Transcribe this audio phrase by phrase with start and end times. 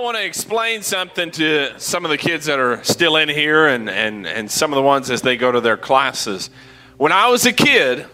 [0.00, 3.88] Want to explain something to some of the kids that are still in here and,
[3.90, 6.48] and, and some of the ones as they go to their classes.
[6.96, 8.06] When I was a kid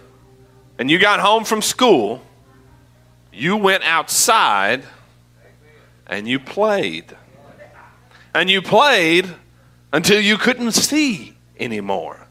[0.79, 2.23] and you got home from school,
[3.33, 4.83] you went outside
[6.09, 7.17] and you played.
[8.35, 9.33] And you played
[9.93, 12.27] until you couldn't see anymore.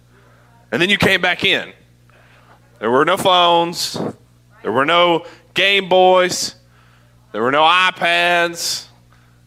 [0.70, 1.72] And then you came back in.
[2.80, 3.98] There were no phones,
[4.62, 6.56] there were no Game Boys,
[7.32, 8.90] there were no iPads,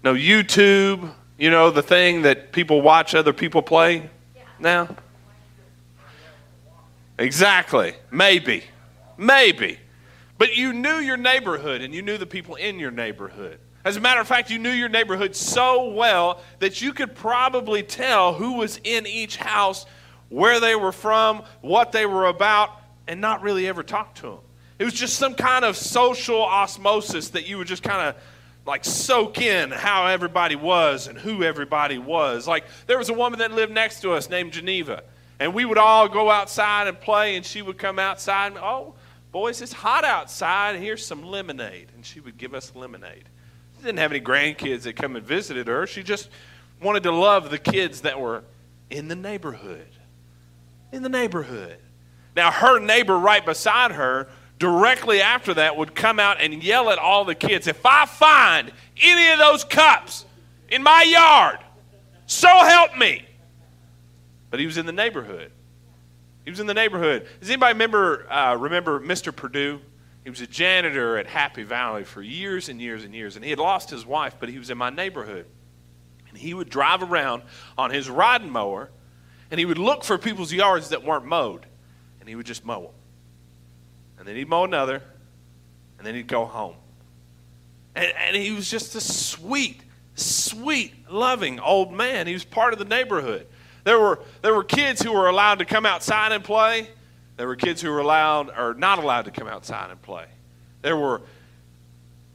[0.02, 4.09] no YouTube, you know, the thing that people watch other people play
[4.59, 4.89] now.
[7.19, 7.95] Exactly.
[8.11, 8.65] Maybe.
[9.16, 9.79] Maybe.
[10.37, 13.59] But you knew your neighborhood and you knew the people in your neighborhood.
[13.84, 17.83] As a matter of fact, you knew your neighborhood so well that you could probably
[17.83, 19.87] tell who was in each house,
[20.28, 22.70] where they were from, what they were about,
[23.06, 24.39] and not really ever talk to them.
[24.78, 28.22] It was just some kind of social osmosis that you would just kind of
[28.69, 32.47] like soak in how everybody was and who everybody was.
[32.47, 35.02] Like there was a woman that lived next to us named Geneva,
[35.41, 38.94] and we would all go outside and play, and she would come outside and, oh,
[39.33, 40.77] boys, it's hot outside.
[40.77, 41.88] Here's some lemonade.
[41.94, 43.25] And she would give us lemonade.
[43.77, 45.86] She didn't have any grandkids that come and visited her.
[45.86, 46.28] She just
[46.82, 48.44] wanted to love the kids that were
[48.91, 49.88] in the neighborhood.
[50.92, 51.78] In the neighborhood.
[52.36, 54.28] Now, her neighbor right beside her,
[54.59, 58.73] directly after that, would come out and yell at all the kids If I find
[59.00, 60.25] any of those cups
[60.69, 61.59] in my yard,
[62.27, 63.25] so help me.
[64.50, 65.53] But he was in the neighborhood.
[66.45, 67.27] He was in the neighborhood.
[67.41, 69.34] Does anybody remember, uh, remember Mr.
[69.34, 69.81] Purdue?
[70.25, 73.50] He was a janitor at Happy Valley for years and years and years, and he
[73.50, 75.47] had lost his wife, but he was in my neighborhood.
[76.28, 77.43] And he would drive around
[77.77, 78.91] on his riding mower,
[79.50, 81.66] and he would look for people's yards that weren't mowed,
[82.21, 82.91] and he would just mow them.
[84.19, 85.03] And then he'd mow another,
[85.99, 86.75] and then he'd go home.
[87.95, 89.81] And, and he was just a sweet,
[90.15, 92.27] sweet, loving old man.
[92.27, 93.47] He was part of the neighborhood.
[93.84, 96.89] There were, there were kids who were allowed to come outside and play.
[97.37, 100.27] There were kids who were allowed or not allowed to come outside and play.
[100.83, 101.23] There were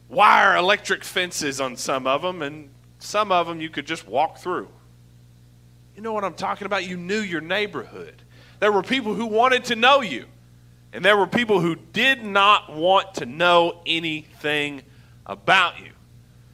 [0.09, 2.69] wire electric fences on some of them, and
[2.99, 4.69] some of them you could just walk through.
[5.95, 6.87] You know what I'm talking about?
[6.87, 8.21] You knew your neighborhood.
[8.59, 10.25] There were people who wanted to know you,
[10.93, 14.83] and there were people who did not want to know anything
[15.25, 15.89] about you.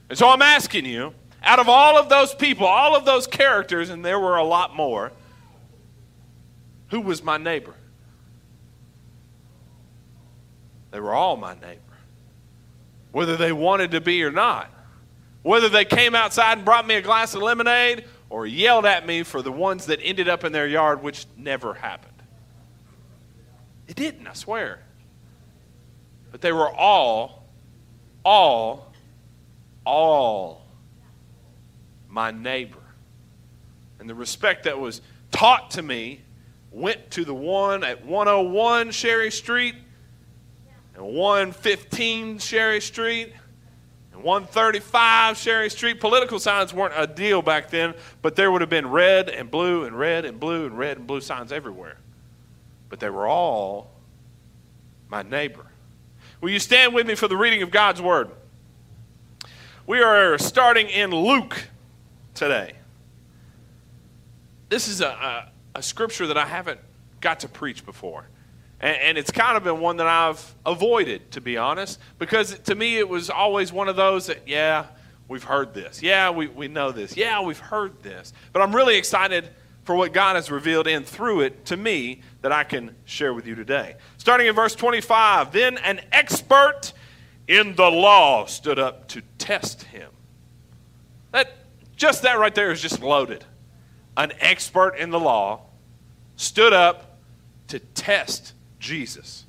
[0.10, 1.14] And so I'm asking you
[1.44, 4.76] out of all of those people, all of those characters, and there were a lot
[4.76, 5.12] more,
[6.88, 7.74] who was my neighbor?
[10.92, 11.80] They were all my neighbor,
[13.12, 14.72] whether they wanted to be or not.
[15.42, 19.24] Whether they came outside and brought me a glass of lemonade or yelled at me
[19.24, 22.09] for the ones that ended up in their yard, which never happened.
[23.90, 24.80] It didn't, I swear.
[26.32, 27.50] But they were all,
[28.24, 28.94] all,
[29.84, 30.68] all
[32.08, 32.78] my neighbor.
[34.00, 35.02] And the respect that was
[35.32, 36.22] taught to me
[36.72, 39.74] went to the one at 101 Sherry Street
[40.94, 43.34] and 115 Sherry Street
[44.14, 46.00] and 135 Sherry Street.
[46.00, 49.86] Political signs weren't a deal back then, but there would have been red and blue
[49.86, 51.98] and red and blue and red and blue signs everywhere.
[52.90, 53.92] But they were all
[55.10, 55.66] my neighbor.
[56.42, 58.32] Will you stand with me for the reading of God's Word?
[59.86, 61.68] We are starting in Luke
[62.34, 62.74] today.
[64.70, 66.80] This is a, a, a scripture that I haven't
[67.22, 68.28] got to preach before.
[68.80, 72.76] And, and, it's kind of been one that I've avoided, to be honest, because to
[72.76, 74.86] me it was always one of those that, yeah,
[75.28, 76.02] we've heard this.
[76.02, 77.18] Yeah, we, we know this.
[77.18, 78.32] Yeah, we've heard this.
[78.54, 79.50] But I'm really excited
[79.90, 83.48] for what God has revealed in through it to me that I can share with
[83.48, 83.96] you today.
[84.20, 86.94] Starting in verse 25 Then an expert
[87.48, 90.12] in the law stood up to test him.
[91.32, 91.52] That
[91.96, 93.44] just that right there is just loaded.
[94.16, 95.62] An expert in the law
[96.36, 97.18] stood up
[97.70, 99.48] to test Jesus,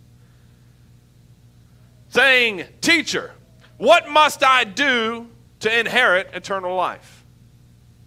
[2.08, 3.32] saying, Teacher,
[3.76, 5.28] what must I do
[5.58, 7.26] to inherit eternal life?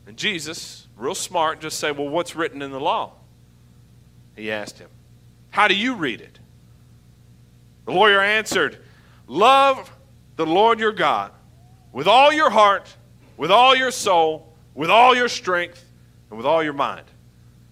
[0.08, 3.14] And Jesus, real smart, just say, Well, what's written in the law?
[4.36, 4.90] He asked him,
[5.50, 6.40] How do you read it?
[7.86, 8.80] The lawyer answered,
[9.28, 9.92] Love
[10.36, 11.32] the Lord your God
[11.92, 12.96] with all your heart
[13.38, 15.84] with all your soul, with all your strength,
[16.30, 17.06] and with all your mind,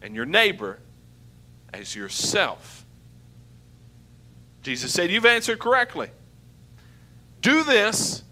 [0.02, 0.80] and your neighbor
[1.74, 2.86] as yourself.
[4.64, 6.10] Jesus said, You've answered correctly.
[7.42, 8.24] Do this,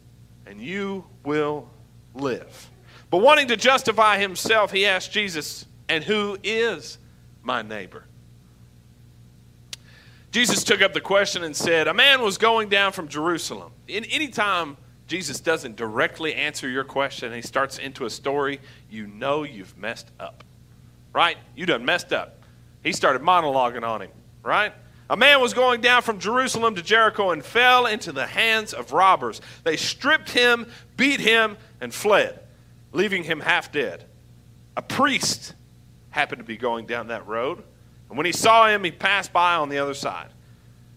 [0.46, 1.70] and you will
[2.14, 2.70] live.
[3.10, 6.98] But wanting to justify himself, he asked Jesus, And who is
[7.42, 8.06] my neighbor?
[10.32, 13.72] Jesus took up the question and said, A man was going down from Jerusalem.
[13.88, 14.78] In, anytime
[15.08, 18.60] Jesus doesn't directly answer your question, he starts into a story,
[18.92, 20.44] you know you've messed up.
[21.14, 21.38] Right?
[21.56, 22.44] You done messed up.
[22.84, 24.12] He started monologuing on him,
[24.44, 24.72] right?
[25.10, 28.94] A man was going down from Jerusalem to Jericho and fell into the hands of
[28.94, 29.42] robbers.
[29.64, 32.40] They stripped him, beat him, and fled,
[32.92, 34.06] leaving him half dead.
[34.76, 35.54] A priest
[36.10, 37.64] happened to be going down that road,
[38.10, 40.30] and when he saw him, he passed by on the other side.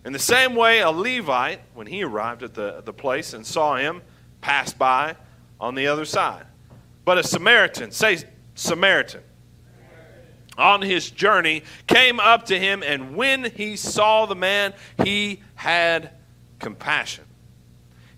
[0.04, 3.76] In the same way, a Levite, when he arrived at the, the place and saw
[3.76, 4.02] him,
[4.40, 5.16] passed by
[5.60, 6.46] on the other side.
[7.04, 8.18] But a Samaritan, say
[8.54, 9.22] Samaritan,
[10.58, 16.10] on his journey came up to him, and when he saw the man, he had
[16.58, 17.24] compassion.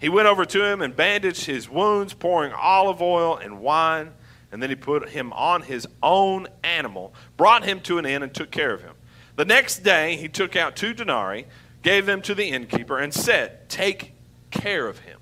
[0.05, 4.13] He went over to him and bandaged his wounds, pouring olive oil and wine,
[4.53, 8.35] and then he put him on his own animal, brought him to an inn, and
[8.35, 8.97] took care of him.
[9.37, 11.47] The next day, he took out two denarii,
[11.81, 14.13] gave them to the innkeeper, and said, Take
[14.51, 15.21] care of him.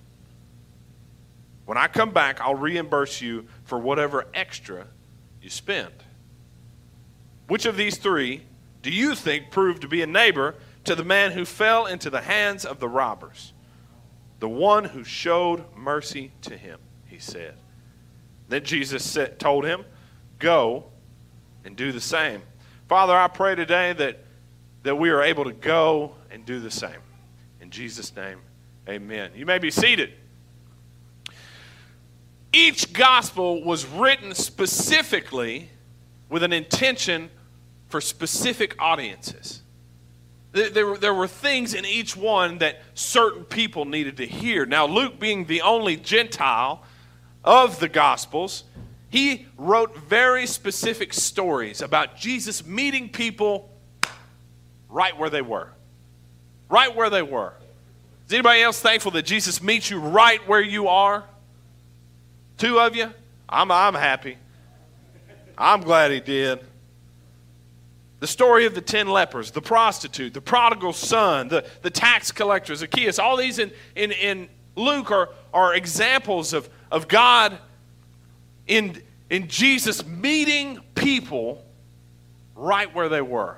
[1.64, 4.88] When I come back, I'll reimburse you for whatever extra
[5.40, 5.94] you spend.
[7.46, 8.42] Which of these three
[8.82, 10.56] do you think proved to be a neighbor
[10.86, 13.52] to the man who fell into the hands of the robbers?
[14.42, 17.54] The one who showed mercy to him, he said.
[18.48, 19.84] Then Jesus said, told him,
[20.40, 20.86] Go
[21.64, 22.42] and do the same.
[22.88, 24.18] Father, I pray today that,
[24.82, 26.98] that we are able to go and do the same.
[27.60, 28.40] In Jesus' name,
[28.88, 29.30] amen.
[29.36, 30.12] You may be seated.
[32.52, 35.70] Each gospel was written specifically
[36.28, 37.30] with an intention
[37.90, 39.61] for specific audiences.
[40.52, 44.66] There, were, there were things in each one that certain people needed to hear.
[44.66, 46.82] Now, Luke, being the only Gentile
[47.42, 48.64] of the Gospels,
[49.08, 53.70] he wrote very specific stories about Jesus meeting people
[54.90, 55.70] right where they were.
[56.68, 57.54] Right where they were.
[58.26, 61.24] Is anybody else thankful that Jesus meets you right where you are?
[62.58, 63.10] Two of you?
[63.48, 64.36] I'm, I'm happy.
[65.56, 66.60] I'm glad he did.
[68.22, 72.72] The story of the ten lepers, the prostitute, the prodigal son, the, the tax collector,
[72.72, 77.58] Zacchaeus, all these in, in, in Luke are, are examples of, of God
[78.68, 81.64] in, in Jesus meeting people
[82.54, 83.56] right where they were.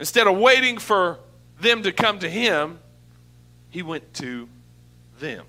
[0.00, 1.20] Instead of waiting for
[1.60, 2.80] them to come to him,
[3.70, 4.48] he went to
[5.20, 5.46] them.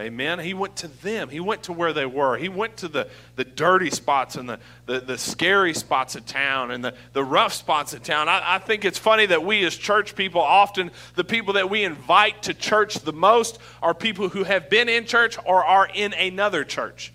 [0.00, 0.38] Amen.
[0.38, 1.28] He went to them.
[1.28, 2.38] He went to where they were.
[2.38, 6.70] He went to the, the dirty spots and the, the, the scary spots of town
[6.70, 8.26] and the, the rough spots of town.
[8.26, 11.84] I, I think it's funny that we as church people, often the people that we
[11.84, 16.14] invite to church the most are people who have been in church or are in
[16.14, 17.12] another church.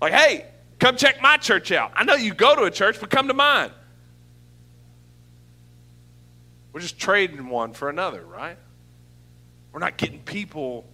[0.00, 0.46] Like, hey,
[0.78, 1.90] come check my church out.
[1.96, 3.72] I know you go to a church, but come to mine.
[6.72, 8.56] We're just trading one for another, right?
[9.72, 10.86] We're not getting people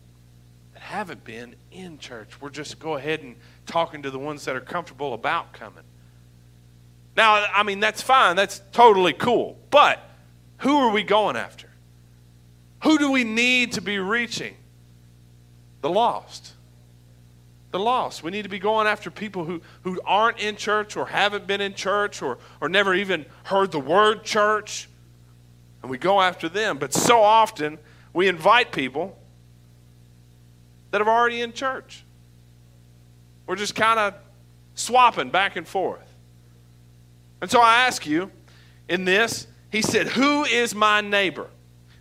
[0.88, 2.40] haven't been in church.
[2.40, 3.36] We're just go ahead and
[3.66, 5.84] talking to the ones that are comfortable about coming.
[7.14, 8.36] Now, I mean, that's fine.
[8.36, 9.58] That's totally cool.
[9.70, 10.00] But
[10.58, 11.68] who are we going after?
[12.84, 14.54] Who do we need to be reaching?
[15.82, 16.54] The lost.
[17.70, 18.22] The lost.
[18.22, 21.60] We need to be going after people who, who aren't in church or haven't been
[21.60, 24.88] in church or, or never even heard the word church.
[25.82, 26.78] And we go after them.
[26.78, 27.78] But so often
[28.14, 29.18] we invite people
[30.90, 32.04] that are already in church.
[33.46, 34.14] We're just kind of
[34.74, 36.06] swapping back and forth.
[37.40, 38.30] And so I ask you
[38.88, 41.48] in this, he said, Who is my neighbor?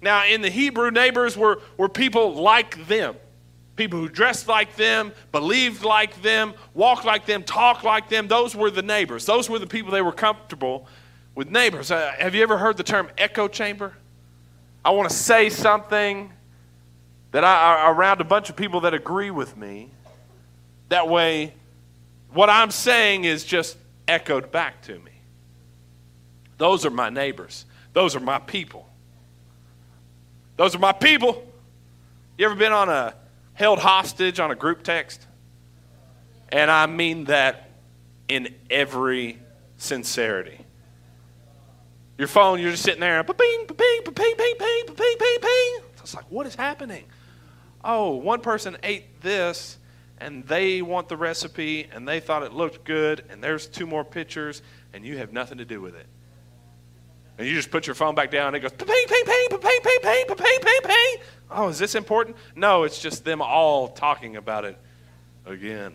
[0.02, 3.16] Now, in the Hebrew, neighbors were, were people like them.
[3.76, 8.28] People who dressed like them, believed like them, walked like them, talked like them.
[8.28, 9.26] Those were the neighbors.
[9.26, 10.88] Those were the people they were comfortable
[11.36, 11.92] with neighbors.
[11.92, 13.94] Uh, have you ever heard the term echo chamber?
[14.84, 16.32] I want to say something,
[17.32, 19.92] that I, I around a bunch of people that agree with me.
[20.90, 21.54] That way,
[22.34, 25.12] what I'm saying is just echoed back to me.
[26.58, 27.66] Those are my neighbors.
[27.94, 28.88] Those are my people.
[30.56, 31.44] Those are my people.
[32.38, 33.14] You ever been on a
[33.54, 35.26] held hostage on a group text?
[36.50, 37.70] And I mean that
[38.28, 39.40] in every
[39.78, 40.60] sincerity.
[42.18, 45.18] Your phone, you're just sitting there, Ping, ping, ping, ping, ping, ping, ping, ping, ba-bing,
[45.20, 45.80] ba-bing.
[46.02, 47.04] It's like, what is happening?
[47.84, 49.78] Oh, one person ate this
[50.20, 54.04] and they want the recipe and they thought it looked good and there's two more
[54.04, 54.62] pictures
[54.94, 56.06] and you have nothing to do with it.
[57.38, 59.60] And you just put your phone back down and it goes ping, ping, ping, ping,
[59.62, 61.16] ping, ping, ping, ping, ping, ping.
[61.52, 62.36] Oh, is this important?
[62.56, 64.78] No, it's just them all talking about it
[65.46, 65.94] again.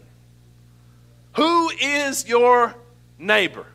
[1.34, 2.74] Who is your
[3.18, 3.66] neighbor?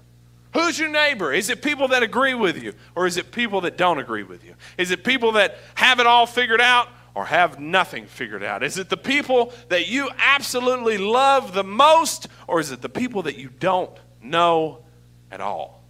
[0.53, 1.33] Who's your neighbor?
[1.33, 4.45] Is it people that agree with you or is it people that don't agree with
[4.45, 4.55] you?
[4.77, 6.87] Is it people that have it all figured out
[7.17, 8.62] or have nothing figured out?
[8.62, 13.24] Is it the people that you absolutely love the most, or is it the people
[13.24, 13.89] that you don't
[14.21, 14.83] know
[15.31, 15.83] at all?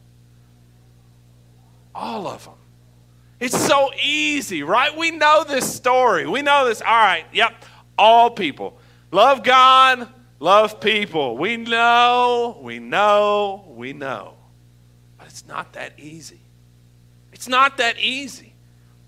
[1.93, 2.53] All of them.
[3.41, 4.95] It's so easy, right?
[4.97, 6.25] We know this story.
[6.25, 6.81] We know this.
[6.81, 7.65] All right, yep,
[7.97, 8.79] all people.
[9.11, 10.07] Love God,
[10.39, 11.35] love people.
[11.37, 14.35] We know, we know, we know.
[15.17, 16.39] But it's not that easy.
[17.33, 18.53] It's not that easy.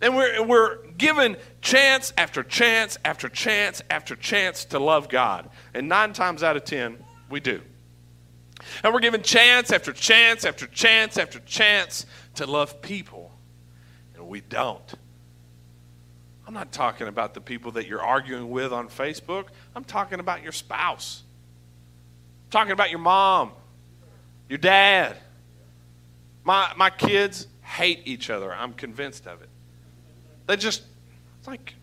[0.01, 5.49] And we're, we're given chance after chance after chance after chance to love God.
[5.73, 6.97] And nine times out of ten,
[7.29, 7.61] we do.
[8.83, 13.31] And we're given chance after chance after chance after chance to love people.
[14.15, 14.93] And we don't.
[16.47, 19.45] I'm not talking about the people that you're arguing with on Facebook.
[19.75, 21.23] I'm talking about your spouse.
[22.45, 23.51] I'm talking about your mom,
[24.47, 25.15] your dad.
[26.43, 28.51] My, my kids hate each other.
[28.51, 29.49] I'm convinced of it.
[30.49, 30.81] They just,
[31.37, 31.75] it's like,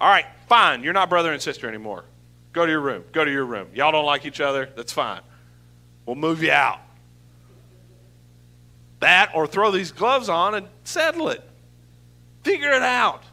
[0.00, 2.04] all right, fine, you're not brother and sister anymore.
[2.52, 3.02] Go to your room.
[3.10, 3.66] Go to your room.
[3.74, 4.70] Y'all don't like each other.
[4.76, 5.20] That's fine.
[6.06, 6.78] We'll move you out.
[9.00, 11.42] That or throw these gloves on and settle it.
[12.44, 13.24] Figure it out.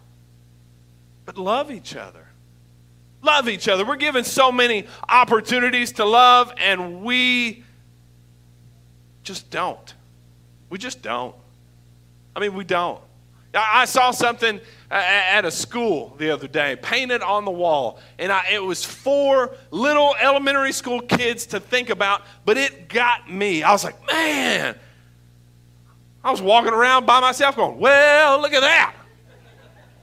[1.26, 2.26] But love each other.
[3.22, 3.86] Love each other.
[3.86, 7.64] We're given so many opportunities to love, and we
[9.22, 9.94] just don't.
[10.72, 11.36] We just don't.
[12.36, 13.00] I mean, we don't.
[13.53, 18.31] I saw something uh, at a school the other day, painted on the wall, and
[18.31, 23.63] I, it was for little elementary school kids to think about, but it got me.
[23.63, 24.75] I was like, man,
[26.24, 28.96] I was walking around by myself going, well, look at that.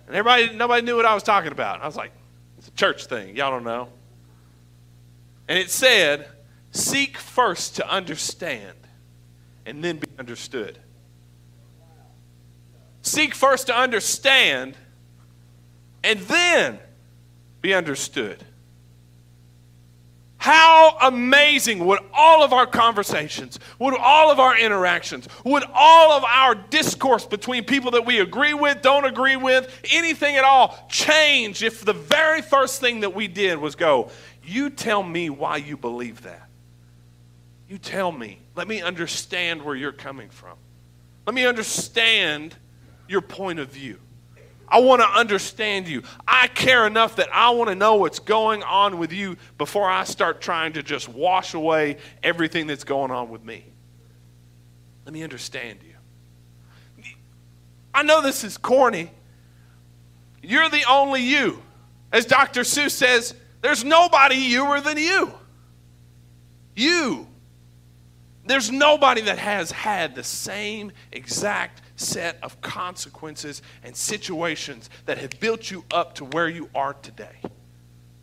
[0.06, 1.80] And everybody, nobody knew what I was talking about.
[1.80, 2.12] I was like,
[2.58, 3.36] it's a church thing.
[3.36, 3.88] Y'all don't know.
[5.48, 6.28] And it said,
[6.72, 8.76] seek first to understand
[9.64, 10.78] and then be understood.
[13.02, 14.76] Seek first to understand
[16.02, 16.78] and then
[17.60, 18.44] be understood.
[20.38, 26.22] How amazing would all of our conversations, would all of our interactions, would all of
[26.24, 31.64] our discourse between people that we agree with, don't agree with, anything at all change
[31.64, 34.10] if the very first thing that we did was go,
[34.44, 36.48] You tell me why you believe that.
[37.68, 38.38] You tell me.
[38.54, 40.56] Let me understand where you're coming from.
[41.26, 42.56] Let me understand
[43.08, 43.98] your point of view.
[44.70, 46.02] I want to understand you.
[46.26, 50.04] I care enough that I want to know what's going on with you before I
[50.04, 53.64] start trying to just wash away everything that's going on with me.
[55.06, 55.94] Let me understand you.
[57.94, 59.10] I know this is corny.
[60.42, 61.62] You're the only you.
[62.12, 62.60] As Dr.
[62.60, 65.32] Seuss says, there's nobody youer than you.
[66.76, 67.26] You.
[68.44, 75.38] There's nobody that has had the same exact set of consequences and situations that have
[75.40, 77.36] built you up to where you are today.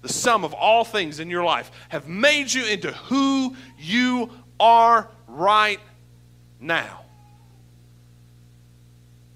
[0.01, 4.29] The sum of all things in your life have made you into who you
[4.60, 5.79] are right
[6.60, 7.01] now.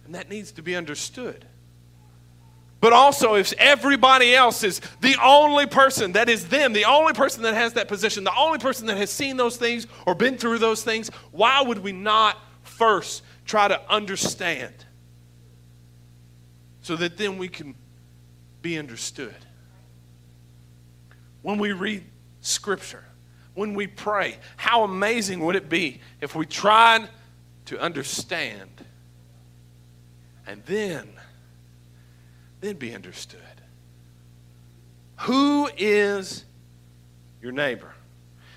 [0.05, 1.45] And that needs to be understood.
[2.81, 7.43] But also, if everybody else is the only person that is them, the only person
[7.43, 10.59] that has that position, the only person that has seen those things or been through
[10.59, 14.71] those things, why would we not first try to understand
[16.83, 17.73] so that then we can
[18.61, 19.33] be understood.
[21.41, 22.03] When we read
[22.41, 23.03] Scripture,
[23.55, 27.09] when we pray, how amazing would it be if we tried
[27.65, 28.85] to understand
[30.45, 31.09] and then,
[32.61, 33.41] then be understood?
[35.21, 36.45] Who is
[37.41, 37.93] your neighbor?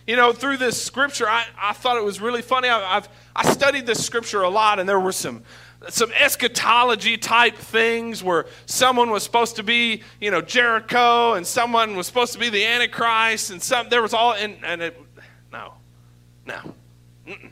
[0.07, 2.69] You know, through this scripture, I, I thought it was really funny.
[2.69, 5.43] I, I've, I studied this scripture a lot, and there were some
[5.89, 11.97] some eschatology type things where someone was supposed to be, you know, Jericho and someone
[11.97, 15.01] was supposed to be the Antichrist and some there was all and, and it
[15.53, 15.75] no.
[16.47, 16.75] No.
[17.27, 17.51] Mm-mm.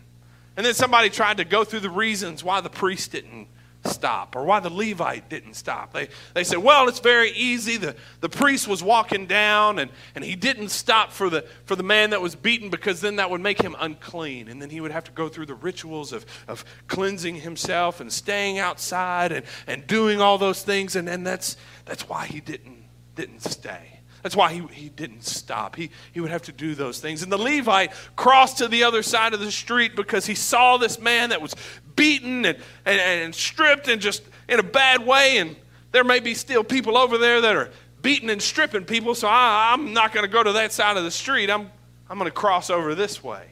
[0.57, 3.49] And then somebody tried to go through the reasons why the priest didn't
[3.85, 5.93] stop or why the Levite didn't stop.
[5.93, 7.77] They, they said, well, it's very easy.
[7.77, 11.83] The, the priest was walking down and, and he didn't stop for the, for the
[11.83, 14.49] man that was beaten because then that would make him unclean.
[14.49, 18.13] And then he would have to go through the rituals of, of cleansing himself and
[18.13, 20.97] staying outside and, and doing all those things.
[20.97, 22.85] And, and that's, that's why he didn't,
[23.15, 24.00] didn't stay.
[24.23, 25.77] That's why he, he didn't stop.
[25.77, 27.23] He, he would have to do those things.
[27.23, 30.99] And the Levite crossed to the other side of the street because he saw this
[30.99, 31.55] man that was
[31.97, 35.39] beaten and, and, and stripped and just in a bad way.
[35.39, 35.57] And
[35.93, 37.71] there may be still people over there that are
[38.03, 41.05] beating and stripping people, so I, I'm not going to go to that side of
[41.05, 41.51] the street.
[41.51, 41.71] I'm,
[42.09, 43.45] I'm going to cross over this way.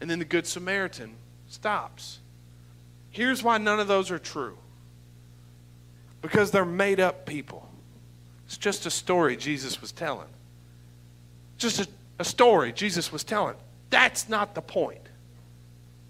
[0.00, 1.14] And then the Good Samaritan
[1.48, 2.18] stops.
[3.10, 4.56] Here's why none of those are true
[6.22, 7.68] because they're made up people.
[8.52, 10.28] It's just a story Jesus was telling.
[11.56, 13.54] Just a, a story Jesus was telling.
[13.88, 15.00] That's not the point.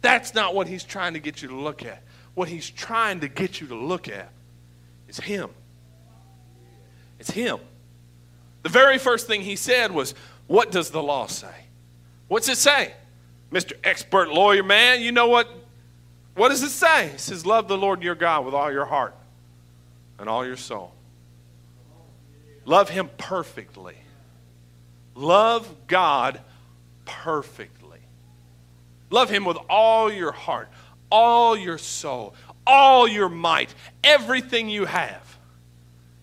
[0.00, 2.02] That's not what he's trying to get you to look at.
[2.34, 4.32] What he's trying to get you to look at
[5.06, 5.50] is him.
[7.20, 7.60] It's him.
[8.64, 10.12] The very first thing he said was,
[10.48, 11.54] What does the law say?
[12.26, 12.92] What's it say?
[13.52, 13.74] Mr.
[13.84, 15.48] Expert lawyer man, you know what?
[16.34, 17.06] What does it say?
[17.10, 19.14] It says, Love the Lord your God with all your heart
[20.18, 20.92] and all your soul.
[22.64, 23.96] Love him perfectly.
[25.14, 26.40] Love God
[27.04, 27.98] perfectly.
[29.10, 30.68] Love him with all your heart,
[31.10, 32.34] all your soul,
[32.66, 35.38] all your might, everything you have.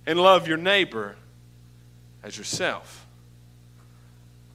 [0.06, 1.16] And love your neighbor
[2.24, 3.06] as yourself.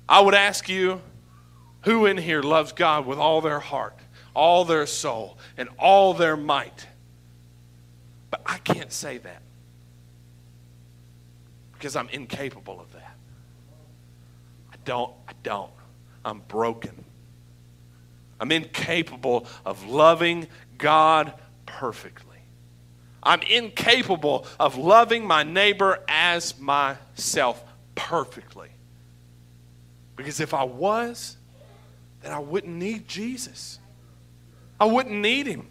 [0.08, 1.00] I would ask you
[1.82, 3.96] who in here loves God with all their heart,
[4.34, 6.88] all their soul, and all their might?
[8.30, 9.43] But I can't say that
[11.84, 13.14] because I'm incapable of that.
[14.72, 15.70] I don't, I don't.
[16.24, 17.04] I'm broken.
[18.40, 20.46] I'm incapable of loving
[20.78, 21.34] God
[21.66, 22.38] perfectly.
[23.22, 27.62] I'm incapable of loving my neighbor as myself
[27.94, 28.70] perfectly.
[30.16, 31.36] Because if I was,
[32.22, 33.78] then I wouldn't need Jesus.
[34.80, 35.66] I wouldn't need him.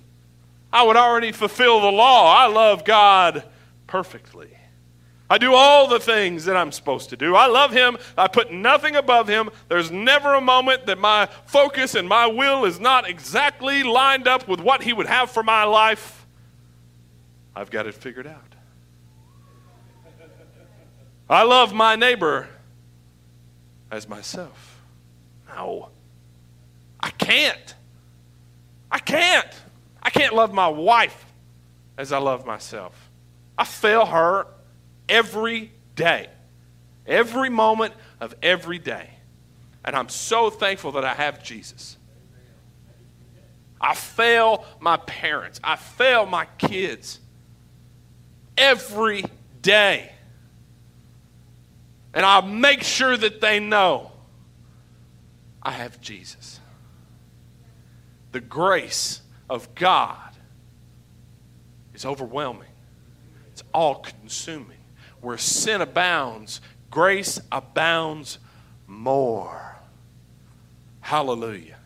[0.71, 2.31] I would already fulfill the law.
[2.37, 3.43] I love God
[3.87, 4.51] perfectly.
[5.33, 7.35] I do all the things that I'm supposed to do.
[7.35, 7.97] I love him.
[8.15, 9.49] I put nothing above him.
[9.67, 14.47] There's never a moment that my focus and my will is not exactly lined up
[14.47, 16.27] with what he would have for my life.
[17.55, 18.53] I've got it figured out.
[21.27, 22.47] I love my neighbor
[23.89, 24.83] as myself.
[25.47, 25.89] No.
[26.99, 27.73] I can't.
[28.91, 29.49] I can't.
[30.03, 31.25] I can't love my wife
[31.97, 33.09] as I love myself.
[33.57, 34.45] I fail her
[35.13, 36.27] every day,
[37.05, 39.09] every moment of every day.
[39.85, 41.97] And I'm so thankful that I have Jesus.
[43.79, 47.19] I fail my parents, I fail my kids
[48.57, 49.25] every
[49.61, 50.11] day.
[52.13, 54.11] And I make sure that they know
[55.61, 56.59] I have Jesus
[58.33, 60.31] the grace of God
[61.93, 62.67] is overwhelming,
[63.51, 64.72] it's all consuming.
[65.23, 66.59] Where sin abounds,
[66.91, 68.39] grace abounds
[68.87, 69.77] more.
[70.99, 71.77] Hallelujah.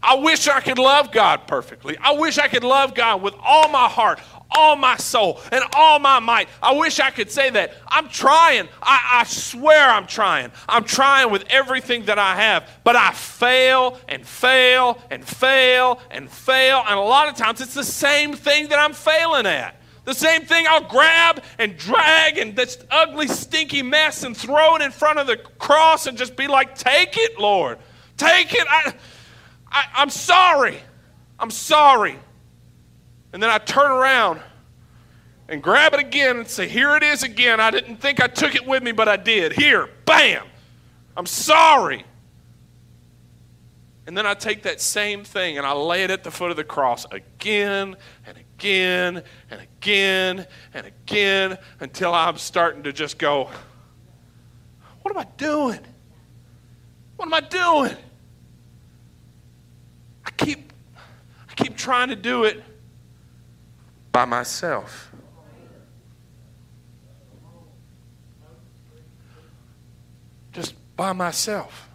[0.00, 1.98] I wish I could love God perfectly.
[1.98, 4.20] I wish I could love God with all my heart,
[4.52, 6.48] all my soul and all my might.
[6.62, 7.74] I wish I could say that.
[7.88, 8.68] I'm trying.
[8.80, 10.52] I, I, swear I'm trying.
[10.68, 16.30] I'm trying with everything that I have, but I fail and fail and fail and
[16.30, 16.84] fail.
[16.86, 19.81] And a lot of times it's the same thing that I'm failing at.
[20.04, 24.82] The same thing I'll grab and drag and this ugly, stinky mess and throw it
[24.82, 27.78] in front of the cross and just be like, Take it, Lord.
[28.16, 28.66] Take it.
[28.68, 28.94] I,
[29.70, 30.78] I, I'm sorry.
[31.38, 32.18] I'm sorry.
[33.32, 34.40] And then I turn around
[35.48, 37.60] and grab it again and say, Here it is again.
[37.60, 39.52] I didn't think I took it with me, but I did.
[39.52, 40.46] Here, bam.
[41.16, 42.04] I'm sorry.
[44.08, 46.56] And then I take that same thing and I lay it at the foot of
[46.56, 47.94] the cross again
[48.26, 53.50] and again and again and again until I'm starting to just go,
[55.02, 55.80] What am I doing?
[57.16, 57.96] What am I doing?
[60.24, 60.72] I keep
[61.48, 62.62] I keep trying to do it
[64.10, 65.12] by myself.
[70.52, 71.88] Just by myself.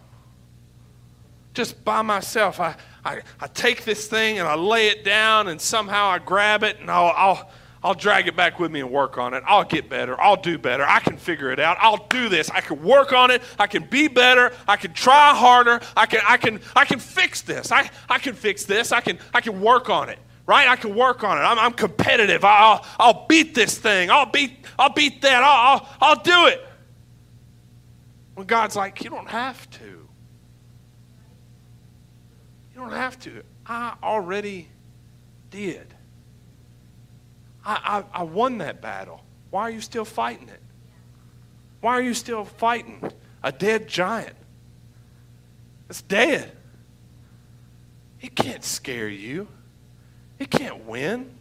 [1.54, 2.60] Just by myself.
[2.60, 6.62] I, I, I take this thing and I lay it down and somehow I grab
[6.62, 7.50] it and I'll, I'll,
[7.82, 9.42] I'll drag it back with me and work on it.
[9.46, 10.20] I'll get better.
[10.20, 10.84] I'll do better.
[10.84, 11.76] I can figure it out.
[11.80, 12.50] I'll do this.
[12.50, 13.42] I can work on it.
[13.58, 14.52] I can be better.
[14.66, 15.80] I can try harder.
[15.96, 17.70] I can, I can, I can fix this.
[17.70, 18.90] I, I can fix this.
[18.92, 20.66] I can, I can work on it right?
[20.66, 21.42] I can work on it.
[21.42, 22.42] I'm, I'm competitive.
[22.42, 24.10] I'll, I'll beat this thing.
[24.10, 25.44] I'll beat, I'll beat that.
[25.44, 26.66] I'll, I'll, I'll do it.
[28.34, 29.97] When God's like, you don't have to.
[32.78, 33.42] You don't have to.
[33.66, 34.68] I already
[35.50, 35.92] did.
[37.64, 39.20] I, I, I won that battle.
[39.50, 40.62] Why are you still fighting it?
[41.80, 43.02] Why are you still fighting
[43.42, 44.36] a dead giant?
[45.90, 46.52] It's dead.
[48.20, 49.48] It can't scare you.
[50.38, 51.32] It can't win.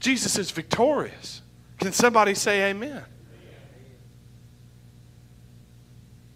[0.00, 1.42] Jesus is victorious.
[1.78, 3.04] Can somebody say amen?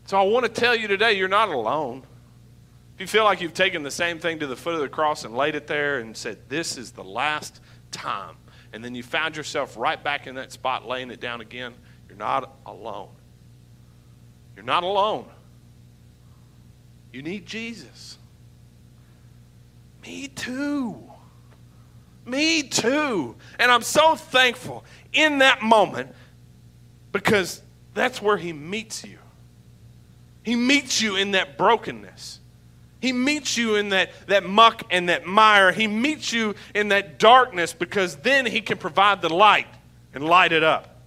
[0.07, 2.05] So I want to tell you today you're not alone.
[3.01, 5.35] You feel like you've taken the same thing to the foot of the cross and
[5.35, 7.59] laid it there and said, This is the last
[7.91, 8.37] time,
[8.75, 11.73] and then you found yourself right back in that spot laying it down again,
[12.09, 13.09] you're not alone.
[14.55, 15.25] You're not alone.
[17.11, 18.19] You need Jesus.
[20.03, 21.03] Me too.
[22.27, 23.35] Me too.
[23.59, 24.85] And I'm so thankful
[25.15, 26.15] in that moment
[27.13, 27.63] because
[27.95, 29.17] that's where He meets you.
[30.43, 32.40] He meets you in that brokenness.
[33.01, 35.73] He meets you in that, that muck and that mire.
[35.73, 39.69] He meets you in that darkness because then He can provide the light
[40.13, 41.01] and light it up.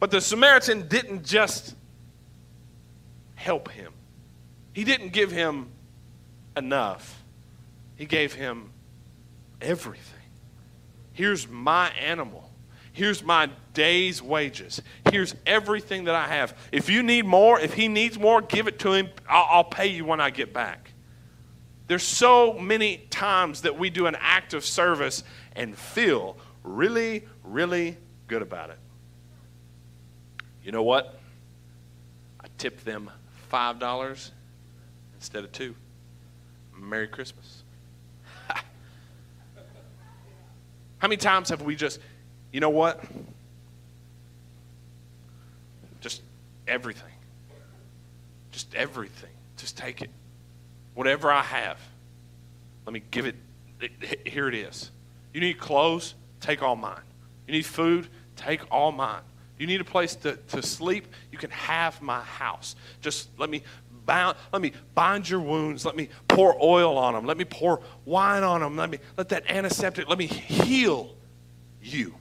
[0.00, 1.74] But the Samaritan didn't just
[3.34, 3.92] help him,
[4.72, 5.68] he didn't give him
[6.56, 7.22] enough,
[7.96, 8.70] he gave him
[9.60, 10.14] everything.
[11.12, 12.50] Here's my animal.
[12.92, 14.80] Here's my day's wages.
[15.10, 16.56] Here's everything that I have.
[16.70, 19.08] If you need more, if he needs more, give it to him.
[19.28, 20.92] I'll, I'll, pay you when I get back.
[21.86, 25.22] There's so many times that we do an act of service
[25.54, 28.78] and feel really, really good about it.
[30.62, 31.20] You know what?
[32.40, 33.10] I tipped them
[33.52, 34.30] $5
[35.16, 35.74] instead of two.
[36.74, 37.62] Merry Christmas.
[38.48, 38.62] How
[41.02, 42.00] many times have we just,
[42.50, 43.04] you know what?
[46.00, 46.22] Just
[46.66, 47.12] everything.
[48.52, 49.30] Just everything.
[49.58, 50.10] Just take it.
[50.94, 51.78] Whatever I have,
[52.86, 53.36] let me give it.
[54.26, 54.90] Here it is.
[55.32, 56.14] You need clothes?
[56.40, 57.02] Take all mine.
[57.46, 58.08] You need food?
[58.36, 59.22] Take all mine.
[59.58, 61.06] You need a place to, to sleep?
[61.30, 62.76] You can have my house.
[63.00, 63.62] Just let me
[64.04, 65.84] bound, let me bind your wounds.
[65.84, 67.26] Let me pour oil on them.
[67.26, 68.76] Let me pour wine on them.
[68.76, 71.14] Let me let that antiseptic, let me heal
[71.82, 72.14] you.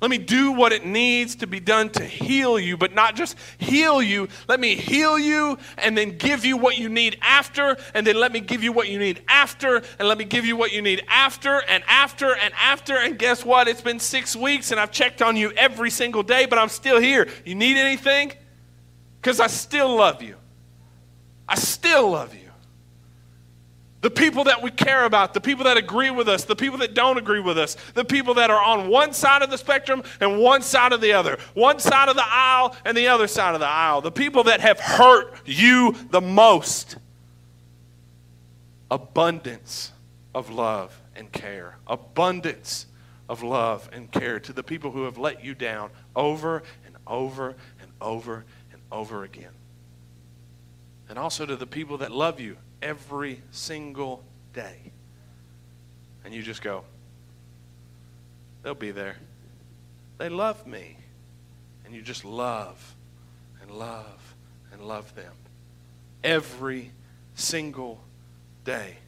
[0.00, 3.36] Let me do what it needs to be done to heal you, but not just
[3.58, 4.28] heal you.
[4.46, 8.30] Let me heal you and then give you what you need after, and then let
[8.30, 11.02] me give you what you need after, and let me give you what you need
[11.08, 12.96] after, and after, and after.
[12.96, 13.66] And guess what?
[13.66, 17.00] It's been six weeks, and I've checked on you every single day, but I'm still
[17.00, 17.26] here.
[17.44, 18.32] You need anything?
[19.20, 20.36] Because I still love you.
[21.48, 22.47] I still love you.
[24.00, 26.94] The people that we care about, the people that agree with us, the people that
[26.94, 30.38] don't agree with us, the people that are on one side of the spectrum and
[30.38, 33.60] one side of the other, one side of the aisle and the other side of
[33.60, 36.96] the aisle, the people that have hurt you the most.
[38.88, 39.90] Abundance
[40.32, 41.78] of love and care.
[41.88, 42.86] Abundance
[43.28, 47.56] of love and care to the people who have let you down over and over
[47.82, 49.50] and over and over again.
[51.08, 54.92] And also to the people that love you every single day.
[56.24, 56.84] And you just go,
[58.62, 59.16] they'll be there.
[60.18, 60.96] They love me.
[61.84, 62.94] And you just love
[63.62, 64.34] and love
[64.72, 65.32] and love them
[66.22, 66.90] every
[67.34, 68.00] single
[68.64, 68.98] day.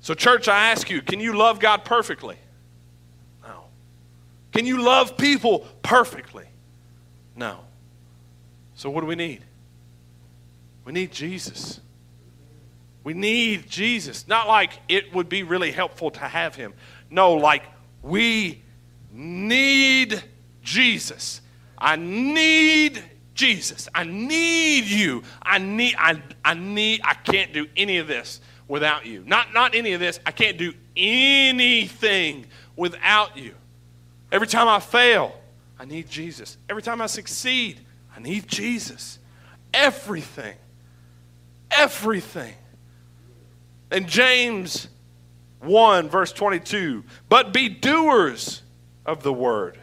[0.00, 2.36] So, church, I ask you, can you love God perfectly?
[3.42, 3.64] No.
[4.52, 6.46] Can you love people perfectly?
[7.36, 7.60] No.
[8.74, 9.42] So, what do we need?
[10.84, 11.80] We need Jesus.
[13.10, 14.28] We need Jesus.
[14.28, 16.74] Not like it would be really helpful to have him.
[17.10, 17.64] No, like
[18.02, 18.62] we
[19.10, 20.22] need
[20.62, 21.40] Jesus.
[21.76, 23.02] I need
[23.34, 23.88] Jesus.
[23.92, 25.24] I need you.
[25.42, 29.24] I need I, I need I can't do any of this without you.
[29.26, 30.20] Not not any of this.
[30.24, 32.46] I can't do anything
[32.76, 33.56] without you.
[34.30, 35.34] Every time I fail,
[35.80, 36.58] I need Jesus.
[36.68, 37.80] Every time I succeed,
[38.16, 39.18] I need Jesus.
[39.74, 40.54] Everything.
[41.72, 42.54] Everything.
[43.90, 44.88] And James
[45.60, 48.62] 1, verse 22 But be doers
[49.04, 49.78] of the word,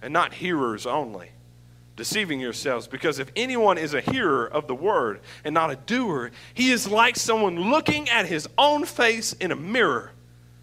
[0.00, 1.30] and not hearers only,
[1.96, 2.88] deceiving yourselves.
[2.88, 6.90] Because if anyone is a hearer of the word and not a doer, he is
[6.90, 10.12] like someone looking at his own face in a mirror.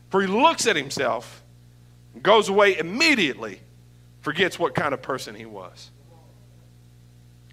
[0.10, 1.42] For he looks at himself,
[2.14, 3.62] and goes away immediately,
[4.20, 5.92] forgets what kind of person he was.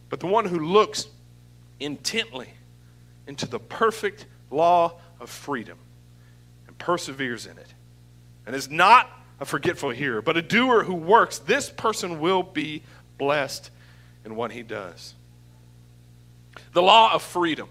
[0.08, 1.06] But the one who looks
[1.78, 2.48] intently
[3.26, 5.78] into the perfect law of freedom
[6.66, 7.72] and perseveres in it,
[8.46, 12.82] and is not a forgetful hearer, but a doer who works, this person will be
[13.18, 13.70] blessed
[14.24, 15.14] in what he does.
[16.72, 17.68] The law of freedom,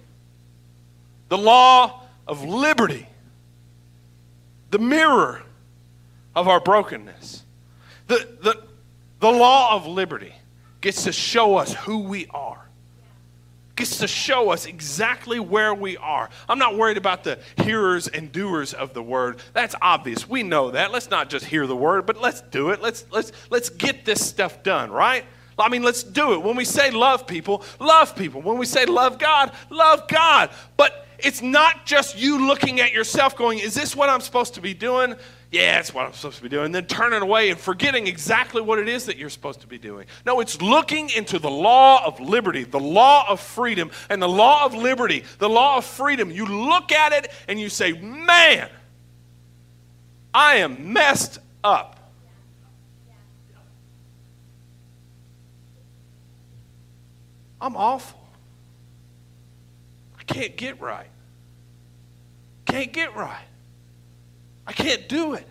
[1.29, 3.07] the law of liberty,
[4.71, 5.43] the mirror
[6.35, 7.43] of our brokenness.
[8.07, 8.63] The, the,
[9.19, 10.33] the law of liberty
[10.81, 12.66] gets to show us who we are
[13.77, 16.29] gets to show us exactly where we are.
[16.49, 19.39] I'm not worried about the hearers and doers of the word.
[19.53, 20.27] That's obvious.
[20.27, 20.91] We know that.
[20.91, 22.81] Let's not just hear the word, but let's do it.
[22.81, 25.23] Let's let's let's get this stuff done, right?
[25.59, 26.43] I mean, let's do it.
[26.43, 28.41] When we say love people, love people.
[28.41, 30.51] When we say love God, love God.
[30.75, 34.61] But it's not just you looking at yourself going, is this what I'm supposed to
[34.61, 35.15] be doing?
[35.57, 38.61] Yeah, that's what I'm supposed to be doing, and then turning away and forgetting exactly
[38.61, 40.05] what it is that you're supposed to be doing.
[40.23, 44.65] No, it's looking into the law of liberty, the law of freedom, and the law
[44.65, 46.29] of liberty, the law of freedom.
[46.29, 48.69] You look at it and you say, man,
[50.31, 52.11] I am messed up.
[57.59, 58.19] I'm awful.
[60.19, 61.09] I can't get right.
[62.65, 63.46] Can't get right.
[64.67, 65.47] I can't do it.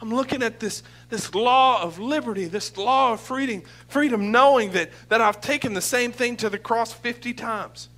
[0.00, 4.90] I'm looking at this, this law of liberty, this law of freedom, freedom, knowing that,
[5.08, 7.88] that I've taken the same thing to the cross 50 times.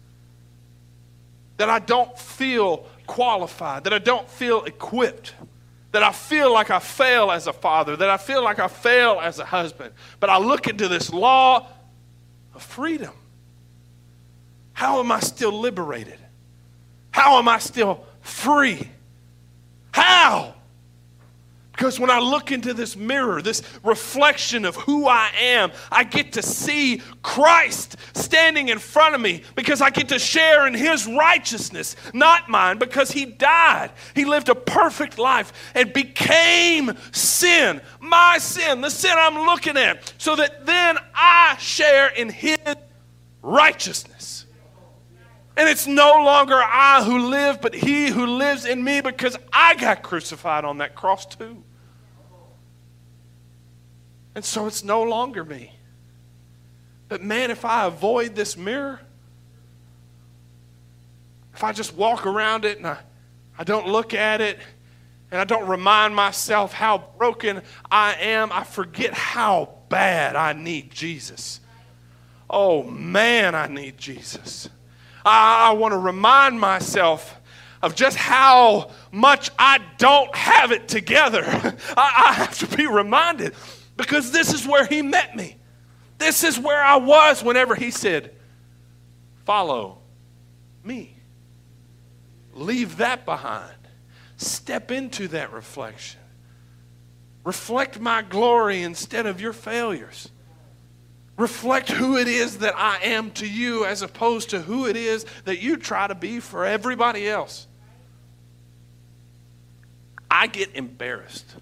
[1.56, 5.34] That I don't feel qualified, that I don't feel equipped,
[5.92, 9.20] that I feel like I fail as a father, that I feel like I fail
[9.22, 9.94] as a husband.
[10.18, 11.68] But I look into this law
[12.54, 13.12] of freedom.
[14.72, 16.18] How am I still liberated?
[17.12, 18.88] How am I still free?
[19.92, 20.54] How?
[21.72, 26.34] Because when I look into this mirror, this reflection of who I am, I get
[26.34, 31.06] to see Christ standing in front of me because I get to share in his
[31.06, 33.90] righteousness, not mine, because he died.
[34.14, 40.12] He lived a perfect life and became sin, my sin, the sin I'm looking at,
[40.18, 42.58] so that then I share in his
[43.40, 44.11] righteousness.
[45.56, 49.74] And it's no longer I who live, but He who lives in me because I
[49.74, 51.62] got crucified on that cross too.
[54.34, 55.72] And so it's no longer me.
[57.08, 59.00] But man, if I avoid this mirror,
[61.54, 62.98] if I just walk around it and I,
[63.58, 64.58] I don't look at it
[65.30, 67.60] and I don't remind myself how broken
[67.90, 71.60] I am, I forget how bad I need Jesus.
[72.48, 74.70] Oh man, I need Jesus.
[75.24, 77.38] I, I want to remind myself
[77.82, 81.42] of just how much I don't have it together.
[81.96, 83.54] I, I have to be reminded
[83.96, 85.56] because this is where He met me.
[86.18, 88.34] This is where I was whenever He said,
[89.44, 89.98] Follow
[90.84, 91.16] me.
[92.54, 93.76] Leave that behind.
[94.36, 96.20] Step into that reflection.
[97.44, 100.30] Reflect my glory instead of your failures
[101.42, 105.26] reflect who it is that I am to you as opposed to who it is
[105.44, 107.66] that you try to be for everybody else.
[110.30, 111.56] I get embarrassed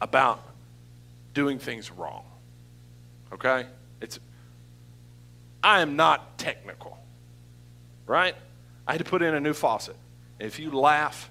[0.00, 0.42] about
[1.32, 2.24] doing things wrong.
[3.32, 3.66] Okay?
[4.00, 4.18] It's
[5.62, 6.98] I am not technical.
[8.04, 8.34] Right?
[8.86, 9.96] I had to put in a new faucet.
[10.40, 11.30] If you laugh,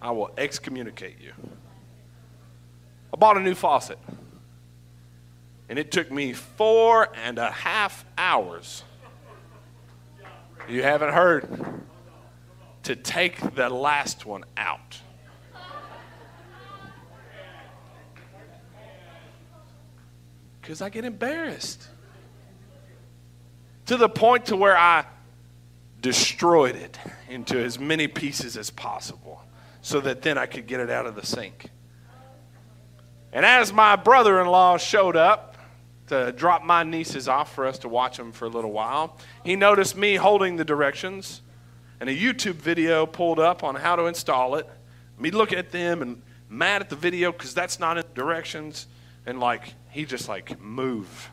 [0.00, 1.32] I will excommunicate you.
[3.12, 3.98] I bought a new faucet.
[5.68, 8.84] And it took me four and a half hours.
[10.68, 11.82] You haven't heard.
[12.84, 15.00] To take the last one out.
[20.60, 21.88] Because I get embarrassed.
[23.86, 25.04] To the point to where I
[26.00, 26.96] destroyed it
[27.28, 29.42] into as many pieces as possible
[29.82, 31.70] so that then I could get it out of the sink.
[33.32, 35.55] And as my brother in law showed up,
[36.08, 39.18] to drop my nieces off for us to watch them for a little while.
[39.44, 41.42] He noticed me holding the directions
[42.00, 44.68] and a YouTube video pulled up on how to install it.
[45.18, 48.86] Me looking at them and mad at the video because that's not in directions.
[49.24, 51.30] And like, he just like move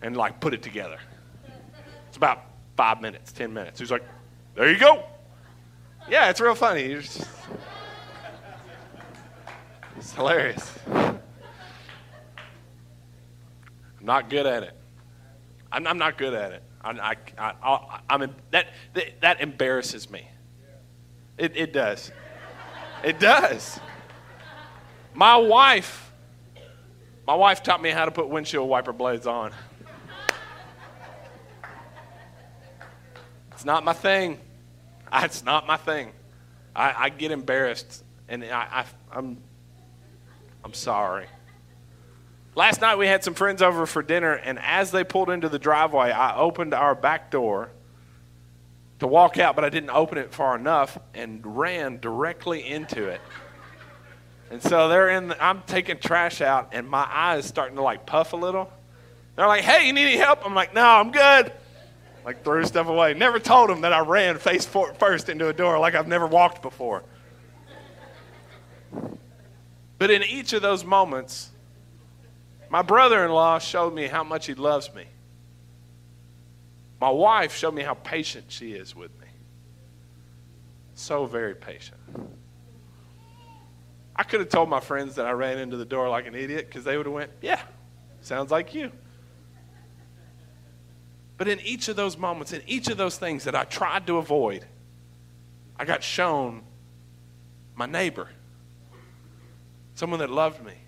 [0.00, 0.98] and like put it together.
[2.08, 2.44] It's about
[2.76, 3.78] five minutes, 10 minutes.
[3.78, 4.04] He's like,
[4.54, 5.04] there you go.
[6.08, 6.82] Yeah, it's real funny.
[6.82, 7.24] It's,
[9.96, 10.78] it's hilarious.
[14.02, 14.76] I'm not good at it.
[15.70, 16.62] I'm, I'm not good at it.
[16.82, 20.26] I, I, I, I'm, that, that, that embarrasses me.
[21.38, 22.10] It, it does.
[23.04, 23.78] It does.
[25.14, 26.10] My wife,
[27.28, 29.52] my wife taught me how to put windshield wiper blades on.
[33.52, 34.38] It's not my thing.
[35.14, 36.10] It's not my thing.
[36.74, 39.36] I, I get embarrassed, and I, I, I'm,
[40.64, 41.26] I'm sorry.
[42.54, 45.58] Last night we had some friends over for dinner, and as they pulled into the
[45.58, 47.70] driveway, I opened our back door
[48.98, 53.20] to walk out, but I didn't open it far enough and ran directly into it.
[54.50, 55.28] And so they're in.
[55.28, 58.70] The, I'm taking trash out, and my eyes starting to like puff a little.
[59.34, 61.52] They're like, "Hey, you need any help?" I'm like, "No, I'm good."
[62.22, 63.14] Like threw stuff away.
[63.14, 66.60] Never told them that I ran face first into a door like I've never walked
[66.60, 67.02] before.
[69.96, 71.51] But in each of those moments,
[72.72, 75.04] my brother in law showed me how much he loves me.
[77.02, 79.26] My wife showed me how patient she is with me.
[80.94, 82.00] So very patient.
[84.16, 86.66] I could have told my friends that I ran into the door like an idiot
[86.66, 87.60] because they would have went, yeah,
[88.22, 88.90] sounds like you.
[91.36, 94.16] But in each of those moments, in each of those things that I tried to
[94.16, 94.64] avoid,
[95.78, 96.62] I got shown
[97.74, 98.30] my neighbor,
[99.94, 100.81] someone that loved me,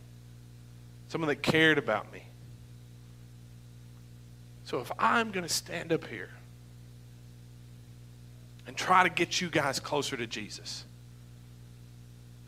[1.14, 2.24] someone that cared about me.
[4.64, 6.31] So if I'm going to stand up here
[8.66, 10.85] and try to get you guys closer to Jesus,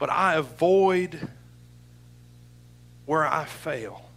[0.01, 1.29] but I avoid
[3.05, 4.11] where I fail,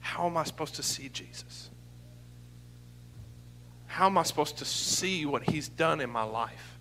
[0.00, 1.68] how am I supposed to see Jesus?
[3.88, 6.78] How am I supposed to see what He's done in my life?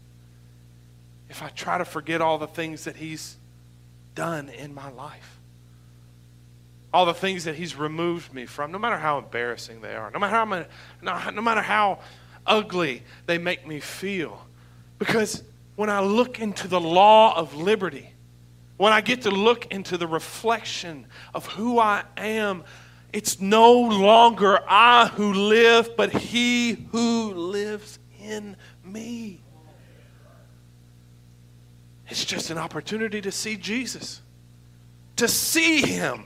[1.27, 3.35] If I try to forget all the things that He's
[4.15, 5.41] done in my life,
[6.93, 10.19] all the things that He's removed me from, no matter how embarrassing they are, no
[10.19, 10.45] matter how,
[11.01, 11.99] no, no matter how
[12.45, 14.45] ugly they make me feel.
[14.99, 15.43] Because
[15.75, 18.11] when I look into the law of liberty,
[18.77, 22.63] when I get to look into the reflection of who I am,
[23.11, 29.41] it's no longer I who live, but He who lives in me.
[32.07, 34.21] It's just an opportunity to see Jesus,
[35.15, 36.25] to see Him,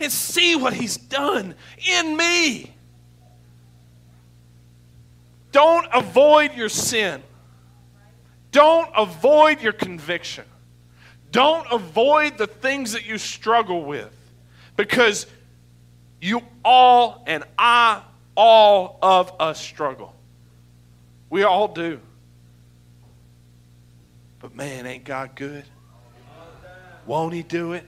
[0.00, 1.54] and see what He's done
[1.88, 2.74] in me.
[5.52, 7.22] Don't avoid your sin.
[8.52, 10.44] Don't avoid your conviction.
[11.30, 14.14] Don't avoid the things that you struggle with
[14.76, 15.26] because
[16.20, 18.02] you all and I,
[18.34, 20.14] all of us struggle.
[21.30, 22.00] We all do.
[24.40, 25.64] But man, ain't God good?
[27.06, 27.84] Won't He do it?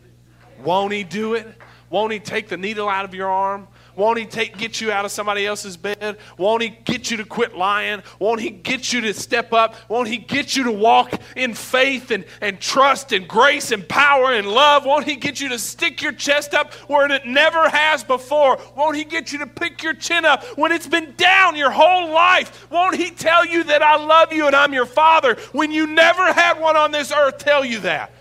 [0.63, 1.47] Won't He do it?
[1.91, 3.69] Won't He take the needle out of your arm?
[3.99, 6.19] Won't He take, get you out of somebody else's bed?
[6.37, 8.03] Won't He get you to quit lying?
[8.21, 9.75] Won't He get you to step up?
[9.89, 14.33] Won't He get you to walk in faith and, and trust and grace and power
[14.33, 14.85] and love?
[14.85, 18.61] Won't He get you to stick your chest up where it never has before?
[18.77, 22.11] Won't He get you to pick your chin up when it's been down your whole
[22.11, 22.71] life?
[22.71, 26.33] Won't He tell you that I love you and I'm your Father when you never
[26.33, 28.13] had one on this earth tell you that?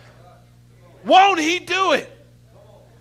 [1.05, 2.16] Won't He do it?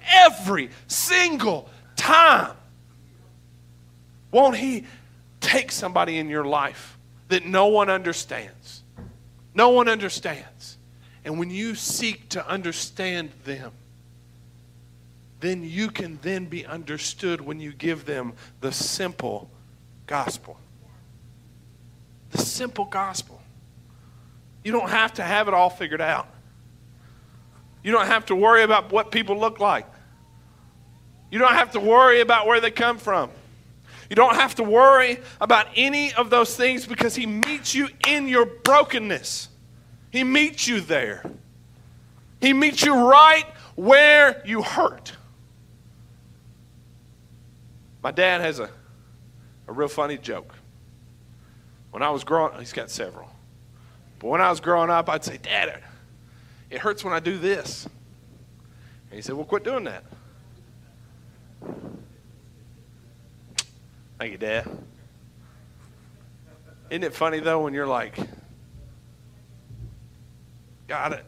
[0.08, 2.56] Every single time.
[4.30, 4.84] Won't He
[5.40, 8.82] take somebody in your life that no one understands?
[9.54, 10.76] No one understands.
[11.24, 13.72] And when you seek to understand them,
[15.40, 19.50] then you can then be understood when you give them the simple
[20.06, 20.58] gospel.
[22.30, 23.40] The simple gospel.
[24.64, 26.28] You don't have to have it all figured out.
[27.82, 29.86] You don't have to worry about what people look like.
[31.30, 33.30] You don't have to worry about where they come from.
[34.08, 38.28] You don't have to worry about any of those things because He meets you in
[38.28, 39.48] your brokenness.
[40.10, 41.24] He meets you there.
[42.40, 45.12] He meets you right where you hurt.
[48.02, 48.70] My dad has a,
[49.66, 50.54] a real funny joke.
[51.90, 53.30] When I was growing he's got several.
[54.18, 55.82] But when I was growing up, I'd say, Dad,
[56.70, 57.86] it hurts when I do this.
[59.10, 60.04] And he said, Well, quit doing that.
[64.18, 64.66] Thank you, Dad.
[66.88, 68.16] Isn't it funny though when you're like,
[70.86, 71.24] God, it,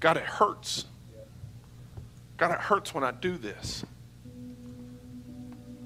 [0.00, 0.86] God, it hurts.
[2.36, 3.84] God, it hurts when I do this.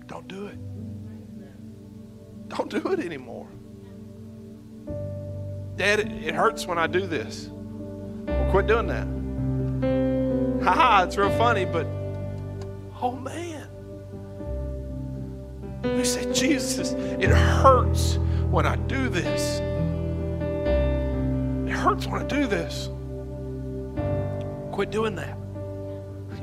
[0.06, 0.58] Don't do it.
[2.48, 3.48] Don't do it anymore.
[5.76, 7.48] Dad, it, it hurts when I do this.
[8.26, 9.06] Well, quit doing that.
[10.64, 11.86] Haha, it's real funny, but
[13.00, 13.55] oh man.
[15.94, 18.18] We say, Jesus, it hurts
[18.50, 19.60] when I do this.
[21.68, 22.90] It hurts when I do this.
[24.72, 25.36] Quit doing that.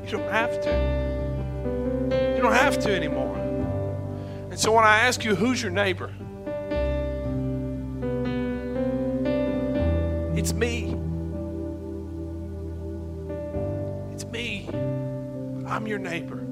[0.04, 2.34] You don't have to.
[2.36, 3.36] You don't have to anymore.
[4.50, 6.12] And so when I ask you, who's your neighbor?
[10.36, 10.96] It's me.
[14.12, 14.68] It's me.
[15.66, 16.43] I'm your neighbor.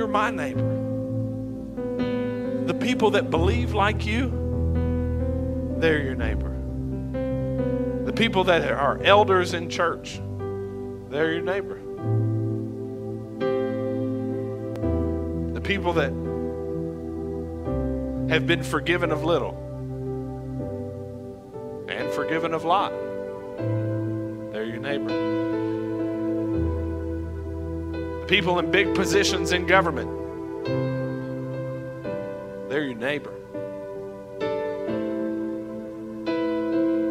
[0.00, 0.64] You're my neighbor.
[2.64, 4.30] The people that believe like you,
[5.76, 6.56] they're your neighbor.
[8.06, 10.18] The people that are elders in church,
[11.10, 11.78] they're your neighbor.
[15.52, 16.14] The people that
[18.32, 19.52] have been forgiven of little
[21.90, 22.90] and forgiven of lot,
[28.30, 30.08] people in big positions in government.
[32.70, 33.34] They're your neighbor.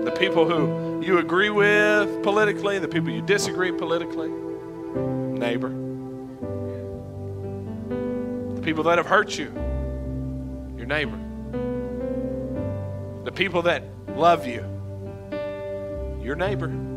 [0.06, 5.68] The people who you agree with politically, the people you disagree politically, neighbor.
[8.56, 9.52] The people that have hurt you,
[10.78, 11.20] your neighbor.
[13.26, 13.84] The people that
[14.16, 14.62] love you,
[16.24, 16.89] your neighbor.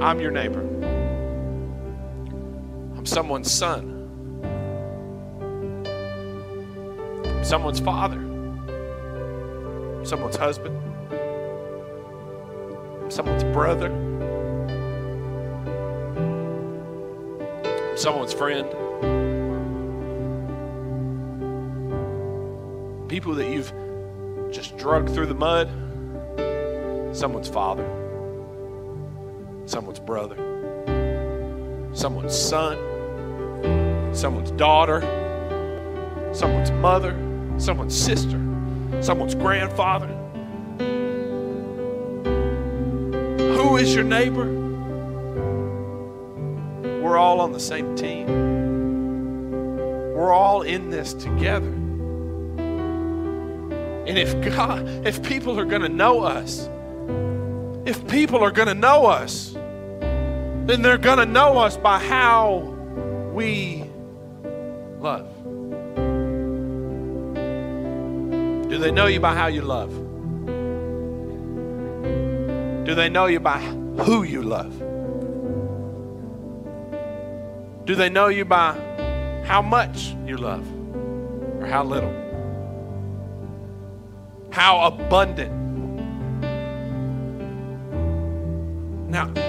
[0.00, 0.60] I'm your neighbor.
[2.96, 3.96] I'm someone's son.
[7.24, 8.18] I'm someone's father.
[8.18, 10.80] I'm someone's husband.
[13.02, 13.90] I'm someone's brother.
[17.90, 18.68] I'm someone's friend.
[23.08, 23.72] People that you've
[24.52, 25.68] just drug through the mud.
[27.16, 27.97] Someone's father.
[29.68, 30.36] Someone's brother.
[31.92, 32.78] Someone's son.
[34.14, 35.02] Someone's daughter.
[36.32, 37.14] Someone's mother.
[37.58, 38.40] Someone's sister.
[39.02, 40.06] Someone's grandfather.
[43.58, 44.46] Who is your neighbor?
[47.02, 48.26] We're all on the same team.
[50.14, 51.74] We're all in this together.
[54.06, 56.70] And if God, if people are going to know us,
[57.84, 59.47] if people are going to know us,
[60.68, 62.58] then they're going to know us by how
[63.32, 63.82] we
[65.00, 65.26] love.
[68.68, 69.90] Do they know you by how you love?
[72.84, 74.78] Do they know you by who you love?
[77.86, 78.74] Do they know you by
[79.46, 80.66] how much you love
[81.62, 82.12] or how little?
[84.50, 85.54] How abundant?
[89.08, 89.47] Now,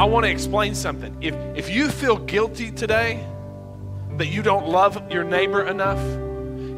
[0.00, 1.14] I want to explain something.
[1.20, 3.22] If, if you feel guilty today
[4.16, 5.98] that you don't love your neighbor enough,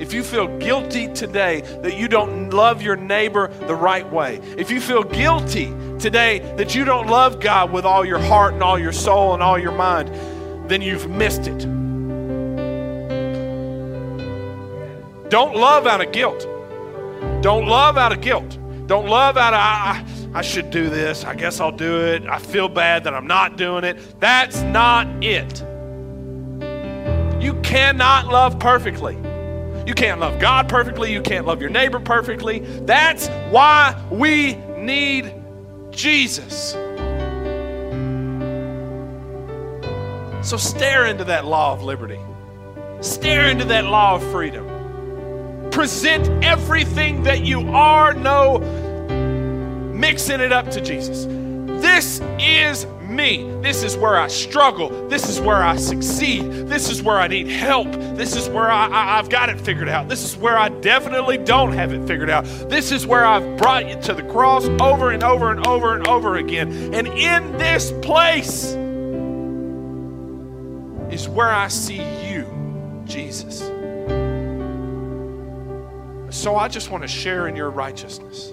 [0.00, 4.72] if you feel guilty today that you don't love your neighbor the right way, if
[4.72, 5.66] you feel guilty
[6.00, 9.40] today that you don't love God with all your heart and all your soul and
[9.40, 10.08] all your mind,
[10.68, 11.60] then you've missed it.
[15.30, 16.40] Don't love out of guilt.
[17.40, 18.58] Don't love out of guilt.
[18.88, 21.24] Don't love out of, I, I should do this.
[21.24, 22.24] I guess I'll do it.
[22.24, 24.20] I feel bad that I'm not doing it.
[24.20, 25.60] That's not it.
[27.42, 29.16] You cannot love perfectly.
[29.86, 31.12] You can't love God perfectly.
[31.12, 32.60] You can't love your neighbor perfectly.
[32.60, 35.34] That's why we need
[35.90, 36.72] Jesus.
[40.42, 42.18] So stare into that law of liberty,
[43.00, 44.66] stare into that law of freedom.
[45.70, 48.58] Present everything that you are, no
[50.02, 51.26] mixing it up to Jesus.
[51.80, 53.48] This is me.
[53.62, 55.08] This is where I struggle.
[55.08, 56.42] This is where I succeed.
[56.66, 57.86] This is where I need help.
[58.16, 60.08] This is where I, I, have got it figured out.
[60.08, 62.44] This is where I definitely don't have it figured out.
[62.68, 66.08] This is where I've brought you to the cross over and over and over and
[66.08, 66.92] over again.
[66.92, 68.72] And in this place
[71.12, 72.44] is where I see you,
[73.04, 73.60] Jesus.
[76.36, 78.52] So I just want to share in your righteousness.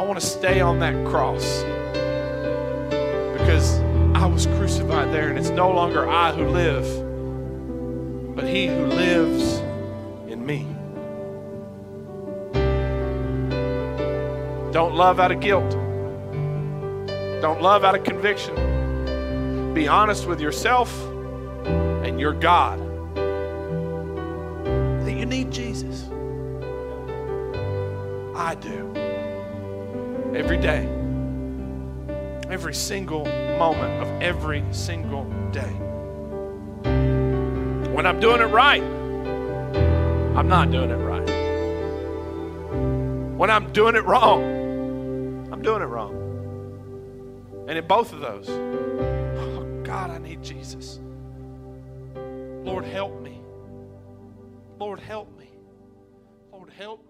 [0.00, 1.62] I want to stay on that cross
[3.38, 3.80] because
[4.14, 6.86] I was crucified there, and it's no longer I who live,
[8.34, 9.58] but He who lives
[10.26, 10.66] in me.
[14.72, 15.70] Don't love out of guilt.
[17.42, 19.74] Don't love out of conviction.
[19.74, 20.98] Be honest with yourself
[21.66, 22.80] and your God
[25.04, 26.08] that you need Jesus.
[28.34, 29.09] I do.
[30.34, 31.00] Every day
[32.50, 33.24] every single
[33.58, 35.72] moment of every single day.
[37.92, 41.28] When I'm doing it right, I'm not doing it right.
[43.36, 46.14] When I'm doing it wrong, I'm doing it wrong.
[47.68, 50.98] And in both of those, oh God, I need Jesus.
[52.64, 53.40] Lord, help me.
[54.80, 55.50] Lord, help me.
[56.52, 57.09] Lord, help